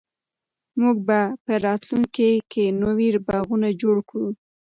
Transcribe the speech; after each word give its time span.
موږ 0.81 0.97
به 1.07 1.19
په 1.45 1.53
راتلونکي 1.65 2.31
کې 2.51 2.65
نوي 2.81 3.09
باغونه 3.27 3.69
جوړ 3.81 3.97
کړو. 4.09 4.29